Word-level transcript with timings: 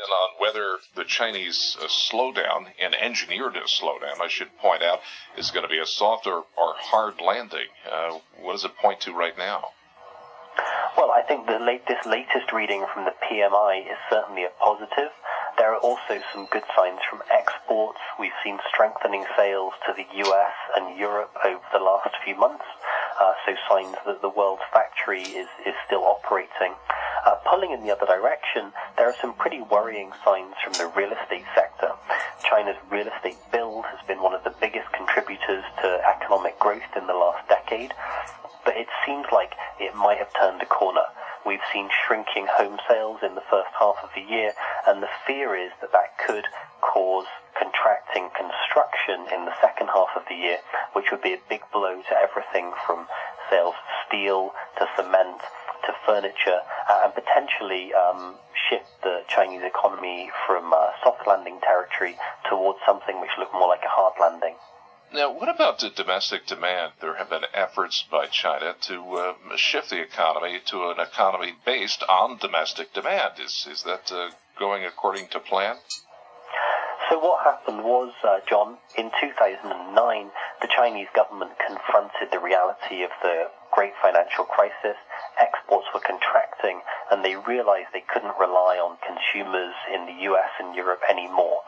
been 0.00 0.10
on 0.10 0.30
whether 0.38 0.78
the 0.96 1.04
Chinese 1.04 1.76
uh, 1.80 1.86
slowdown 1.86 2.72
and 2.80 2.94
engineered 2.94 3.54
slowdown, 3.66 4.20
I 4.20 4.28
should 4.28 4.56
point 4.58 4.82
out, 4.82 5.00
is 5.36 5.50
going 5.50 5.64
to 5.64 5.68
be 5.68 5.78
a 5.78 5.86
soft 5.86 6.26
or, 6.26 6.44
or 6.56 6.74
hard 6.78 7.20
landing. 7.20 7.68
Uh, 7.84 8.18
what 8.40 8.52
does 8.52 8.64
it 8.64 8.76
point 8.76 9.00
to 9.02 9.12
right 9.12 9.36
now? 9.36 9.76
Well, 10.96 11.10
I 11.10 11.22
think 11.22 11.46
the 11.46 11.58
late, 11.58 11.86
this 11.86 12.04
latest 12.06 12.52
reading 12.52 12.86
from 12.92 13.04
the 13.04 13.14
PMI 13.28 13.84
is 13.84 13.98
certainly 14.08 14.44
a 14.44 14.50
positive. 14.58 15.12
There 15.58 15.72
are 15.74 15.80
also 15.80 16.20
some 16.32 16.48
good 16.50 16.64
signs 16.74 17.00
from 17.08 17.20
exports. 17.30 18.00
We've 18.18 18.36
seen 18.42 18.58
strengthening 18.72 19.26
sales 19.36 19.74
to 19.86 19.92
the 19.92 20.06
US 20.24 20.54
and 20.76 20.98
Europe 20.98 21.36
over 21.44 21.60
the 21.72 21.84
last 21.84 22.16
few 22.24 22.36
months. 22.36 22.64
Uh, 23.20 23.34
so 23.44 23.52
signs 23.68 23.96
that 24.06 24.22
the 24.22 24.30
world's 24.30 24.62
factory 24.72 25.22
is, 25.22 25.48
is 25.66 25.74
still 25.86 26.04
operating. 26.04 26.72
Uh, 27.30 27.36
pulling 27.46 27.70
in 27.70 27.86
the 27.86 27.94
other 27.94 28.06
direction, 28.06 28.72
there 28.98 29.06
are 29.06 29.14
some 29.20 29.32
pretty 29.34 29.62
worrying 29.70 30.10
signs 30.24 30.50
from 30.64 30.72
the 30.72 30.90
real 30.98 31.12
estate 31.14 31.46
sector. 31.54 31.94
China's 32.42 32.74
real 32.90 33.06
estate 33.06 33.38
build 33.52 33.84
has 33.86 34.04
been 34.08 34.20
one 34.20 34.34
of 34.34 34.42
the 34.42 34.52
biggest 34.60 34.90
contributors 34.90 35.62
to 35.78 36.02
economic 36.10 36.58
growth 36.58 36.90
in 36.96 37.06
the 37.06 37.14
last 37.14 37.46
decade, 37.46 37.94
but 38.64 38.76
it 38.76 38.88
seems 39.06 39.26
like 39.30 39.54
it 39.78 39.94
might 39.94 40.18
have 40.18 40.34
turned 40.34 40.60
a 40.60 40.66
corner. 40.66 41.06
We've 41.46 41.62
seen 41.72 41.88
shrinking 42.02 42.48
home 42.50 42.80
sales 42.88 43.20
in 43.22 43.36
the 43.36 43.46
first 43.46 43.70
half 43.78 44.02
of 44.02 44.10
the 44.16 44.26
year, 44.26 44.50
and 44.88 45.00
the 45.00 45.14
fear 45.24 45.54
is 45.54 45.70
that 45.80 45.92
that 45.92 46.18
could 46.18 46.46
cause 46.82 47.30
contracting 47.54 48.26
construction 48.34 49.30
in 49.30 49.46
the 49.46 49.54
second 49.62 49.86
half 49.94 50.10
of 50.16 50.26
the 50.28 50.34
year, 50.34 50.58
which 50.94 51.12
would 51.12 51.22
be 51.22 51.34
a 51.34 51.46
big 51.48 51.62
blow 51.72 52.02
to 52.10 52.14
everything 52.18 52.72
from 52.84 53.06
sales 53.48 53.78
of 53.78 53.86
steel 54.08 54.50
to 54.78 54.88
cement 54.98 55.38
furniture, 56.10 56.60
uh, 56.90 57.02
and 57.04 57.14
potentially 57.14 57.94
um, 57.94 58.34
shift 58.68 58.90
the 59.02 59.22
Chinese 59.28 59.62
economy 59.62 60.30
from 60.46 60.72
uh, 60.72 60.90
soft 61.04 61.26
landing 61.26 61.60
territory 61.62 62.16
towards 62.48 62.80
something 62.84 63.20
which 63.20 63.30
looked 63.38 63.54
more 63.54 63.68
like 63.68 63.84
a 63.86 63.88
hard 63.88 64.14
landing. 64.18 64.56
Now, 65.12 65.30
what 65.32 65.48
about 65.48 65.78
the 65.78 65.90
domestic 65.90 66.46
demand? 66.46 66.92
There 67.00 67.16
have 67.16 67.30
been 67.30 67.46
efforts 67.54 68.04
by 68.10 68.26
China 68.26 68.74
to 68.82 68.96
uh, 69.14 69.56
shift 69.56 69.90
the 69.90 70.00
economy 70.00 70.60
to 70.66 70.90
an 70.90 71.00
economy 71.00 71.54
based 71.64 72.02
on 72.08 72.38
domestic 72.38 72.92
demand. 72.92 73.38
Is 73.38 73.66
is 73.70 73.82
that 73.82 74.10
uh, 74.12 74.30
going 74.58 74.84
according 74.84 75.28
to 75.28 75.40
plan? 75.40 75.76
So 77.10 77.18
what 77.18 77.42
happened 77.42 77.82
was, 77.82 78.14
uh, 78.22 78.38
John, 78.48 78.78
in 78.96 79.10
2009, 79.20 80.30
the 80.62 80.68
Chinese 80.70 81.08
government 81.12 81.58
confronted 81.58 82.30
the 82.30 82.38
reality 82.38 83.02
of 83.02 83.10
the 83.20 83.50
great 83.72 83.94
financial 84.00 84.44
crisis. 84.44 84.94
Exports 85.38 85.86
were 85.92 86.00
contracting, 86.00 86.82
and 87.10 87.24
they 87.24 87.36
realized 87.36 87.92
they 87.92 88.04
couldn't 88.06 88.38
rely 88.38 88.78
on 88.78 88.98
consumers 89.04 89.74
in 89.92 90.06
the 90.06 90.24
US 90.30 90.50
and 90.58 90.74
Europe 90.74 91.02
anymore. 91.08 91.62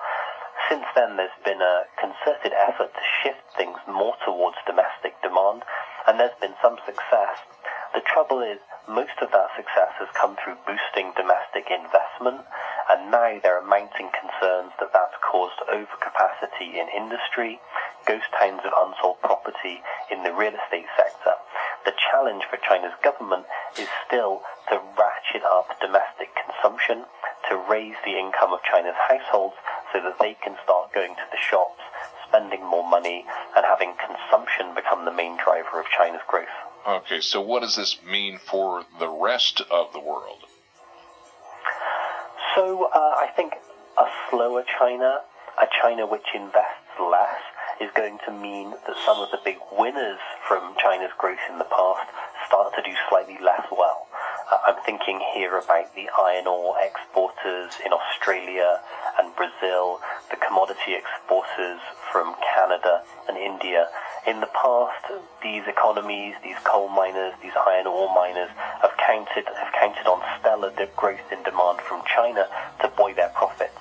Since 0.69 0.87
then, 0.95 1.17
there's 1.17 1.37
been 1.45 1.61
a 1.61 1.85
concerted 2.01 2.53
effort 2.53 2.95
to 2.95 3.05
shift 3.23 3.45
things 3.57 3.79
more 3.87 4.17
towards 4.25 4.57
domestic 4.67 5.21
demand, 5.23 5.65
and 6.07 6.19
there's 6.19 6.39
been 6.41 6.55
some 6.63 6.79
success. 6.87 7.39
The 7.95 8.01
trouble 8.01 8.41
is, 8.41 8.59
most 8.89 9.21
of 9.21 9.31
that 9.33 9.55
success 9.55 9.93
has 10.01 10.09
come 10.15 10.37
through 10.37 10.57
boosting 10.67 11.13
domestic 11.15 11.71
investment, 11.71 12.47
and 12.89 13.11
now 13.11 13.39
there 13.43 13.59
are 13.59 13.65
mounting 13.67 14.09
concerns 14.11 14.73
that 14.81 14.93
that's 14.93 15.17
caused 15.21 15.61
overcapacity 15.69 16.75
in 16.75 16.89
industry, 16.89 17.61
ghost 18.07 18.33
towns 18.39 18.63
of 18.65 18.73
unsold 18.73 19.21
property 19.21 19.83
in 20.11 20.23
the 20.25 20.33
real 20.33 20.55
estate 20.57 20.89
sector. 20.97 21.12
The 21.85 21.95
challenge 22.11 22.45
for 22.49 22.59
China's 22.59 22.95
government 23.03 23.47
is 23.79 23.89
still 24.07 24.43
to 24.71 24.81
ratchet 24.99 25.43
up 25.43 25.81
domestic 25.81 26.31
consumption, 26.37 27.05
to 27.49 27.57
raise 27.69 27.97
the 28.05 28.19
income 28.19 28.53
of 28.53 28.61
China's 28.63 28.95
households 29.09 29.57
so 29.93 30.01
that 30.01 30.19
they 30.21 30.35
can 30.43 30.57
start 30.63 30.93
going 30.93 31.15
to 31.15 31.27
the 31.31 31.39
shops, 31.39 31.81
spending 32.29 32.65
more 32.65 32.89
money, 32.89 33.25
and 33.57 33.65
having 33.65 33.95
consumption 33.99 34.75
become 34.75 35.05
the 35.05 35.13
main 35.13 35.37
driver 35.37 35.81
of 35.81 35.87
China's 35.97 36.23
growth. 36.29 36.55
Okay, 36.87 37.21
so 37.21 37.41
what 37.41 37.63
does 37.63 37.77
this 37.77 37.99
mean 38.03 38.39
for 38.39 38.85
the 38.99 39.09
rest 39.09 39.61
of 39.71 39.93
the 39.93 40.01
world? 40.01 40.47
So 42.55 42.85
uh, 42.93 42.99
I 42.99 43.29
think 43.35 43.55
a 43.99 44.07
slower 44.31 44.65
China, 44.79 45.21
a 45.61 45.67
China 45.81 46.07
which 46.07 46.27
invests 46.35 46.95
less, 47.01 47.41
is 47.81 47.91
going 47.95 48.19
to 48.27 48.33
mean 48.33 48.71
that 48.87 48.97
some 49.05 49.21
of 49.21 49.31
the 49.31 49.41
big 49.45 49.59
winners 49.73 50.21
from 50.47 50.75
China's 50.77 51.13
growth 51.19 51.43
in 51.51 51.59
the 51.59 51.71
past 51.71 52.09
start 52.47 52.75
to 52.77 52.83
do 52.83 52.93
slightly 53.09 53.39
less 53.41 53.65
well. 53.71 54.07
Uh, 54.51 54.59
I'm 54.67 54.83
thinking 54.85 55.21
here 55.35 55.57
about 55.57 55.95
the 55.95 56.11
iron 56.19 56.47
ore 56.47 56.77
exporters 56.83 57.73
in 57.85 57.93
Australia 57.93 58.81
and 59.19 59.35
Brazil, 59.37 60.01
the 60.31 60.37
commodity 60.37 60.95
exporters 60.95 61.81
from 62.11 62.35
Canada 62.55 63.03
and 63.29 63.39
India. 63.39 63.89
In 64.27 64.41
the 64.41 64.53
past, 64.53 65.09
these 65.43 65.63
economies, 65.67 66.35
these 66.45 66.59
coal 66.65 66.89
miners, 66.89 67.35
these 67.43 67.57
iron 67.57 67.87
ore 67.87 68.13
miners, 68.15 68.51
have 68.83 68.93
counted 68.99 69.47
have 69.47 69.73
counted 69.73 70.07
on 70.07 70.21
stellar 70.39 70.71
growth 70.97 71.33
in 71.33 71.43
demand 71.43 71.81
from 71.81 72.03
China 72.07 72.47
to 72.81 72.89
buoy 72.97 73.13
their 73.13 73.31
profits. 73.31 73.79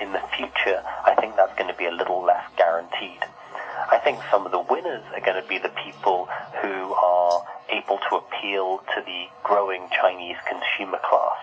In 0.00 0.12
the 0.12 0.22
future, 0.36 0.82
I 1.04 1.14
think 1.18 1.36
that's 1.36 1.54
going 1.58 1.68
to 1.70 1.76
be 1.76 1.81
little 1.92 2.22
less 2.24 2.44
guaranteed. 2.56 3.20
I 3.90 3.98
think 3.98 4.20
some 4.30 4.46
of 4.46 4.52
the 4.52 4.60
winners 4.60 5.04
are 5.14 5.20
going 5.20 5.40
to 5.40 5.48
be 5.48 5.58
the 5.58 5.72
people 5.84 6.28
who 6.62 6.92
are 6.94 7.44
able 7.68 7.98
to 8.08 8.16
appeal 8.16 8.78
to 8.94 9.02
the 9.04 9.26
growing 9.42 9.88
Chinese 9.92 10.36
consumer 10.48 10.98
class. 11.02 11.40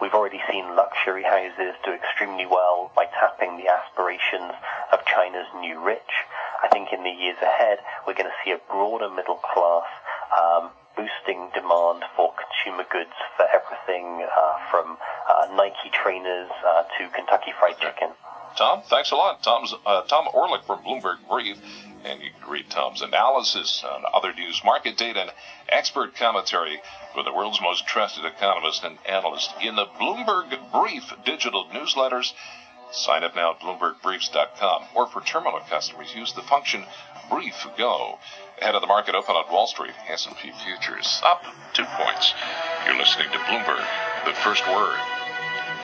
We've 0.00 0.14
already 0.14 0.40
seen 0.50 0.64
luxury 0.76 1.24
houses 1.24 1.76
do 1.84 1.92
extremely 1.92 2.46
well 2.46 2.90
by 2.96 3.04
tapping 3.04 3.58
the 3.58 3.68
aspirations 3.68 4.56
of 4.92 5.04
China's 5.04 5.46
new 5.60 5.78
rich. 5.78 6.24
I 6.62 6.68
think 6.68 6.92
in 6.92 7.04
the 7.04 7.10
years 7.10 7.36
ahead, 7.42 7.78
we're 8.06 8.14
going 8.16 8.30
to 8.30 8.40
see 8.44 8.52
a 8.52 8.60
broader 8.70 9.10
middle 9.10 9.40
class 9.44 9.88
um, 10.32 10.70
boosting 10.96 11.50
demand 11.52 12.04
for 12.16 12.32
consumer 12.32 12.84
goods 12.88 13.16
for 13.36 13.44
everything 13.52 14.24
uh, 14.24 14.56
from 14.70 14.96
uh, 15.28 15.52
Nike 15.52 15.90
trainers 15.92 16.50
uh, 16.64 16.84
to 16.96 17.08
Kentucky 17.12 17.52
Fried 17.58 17.78
Chicken. 17.78 18.10
Tom, 18.56 18.82
thanks 18.88 19.10
a 19.10 19.16
lot. 19.16 19.42
Tom's 19.42 19.74
uh, 19.86 20.02
Tom 20.02 20.26
Orlik 20.34 20.64
from 20.64 20.82
Bloomberg 20.82 21.16
Brief, 21.28 21.58
and 22.04 22.20
you 22.20 22.30
can 22.38 22.50
read 22.50 22.68
Tom's 22.70 23.02
analysis 23.02 23.84
on 23.84 24.04
other 24.12 24.32
news, 24.32 24.62
market 24.64 24.96
data, 24.96 25.20
and 25.20 25.30
expert 25.68 26.14
commentary 26.14 26.80
from 27.14 27.24
the 27.24 27.32
world's 27.32 27.60
most 27.60 27.86
trusted 27.86 28.24
economist 28.24 28.84
and 28.84 28.98
analyst 29.08 29.52
in 29.62 29.76
the 29.76 29.86
Bloomberg 29.86 30.58
Brief 30.72 31.12
digital 31.24 31.66
newsletters. 31.66 32.32
Sign 32.92 33.22
up 33.22 33.36
now 33.36 33.52
at 33.52 33.60
BloombergBriefs.com, 33.60 34.84
or 34.94 35.06
for 35.06 35.20
terminal 35.20 35.60
customers, 35.60 36.14
use 36.14 36.32
the 36.32 36.42
function 36.42 36.84
Brief 37.30 37.66
Go. 37.78 38.18
Ahead 38.60 38.74
of 38.74 38.80
the 38.80 38.88
market 38.88 39.14
open 39.14 39.36
on 39.36 39.50
Wall 39.52 39.68
Street, 39.68 39.94
S&P 40.08 40.50
futures 40.64 41.22
up 41.24 41.44
two 41.72 41.84
points. 41.84 42.34
You're 42.84 42.98
listening 42.98 43.30
to 43.30 43.38
Bloomberg, 43.38 43.86
the 44.26 44.34
first 44.34 44.66
word. 44.66 44.98